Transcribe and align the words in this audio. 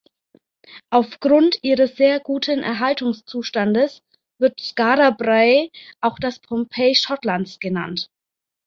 Aufgrund 0.89 1.59
ihres 1.63 1.95
sehr 1.95 2.19
guten 2.19 2.63
Erhaltungszustandes 2.63 4.01
wird 4.39 4.59
Skara 4.59 5.11
Brae 5.11 5.69
auch 5.99 6.17
das 6.17 6.39
„Pompeji 6.39 6.95
Schottlands“ 6.95 7.59
genannt. 7.59 8.09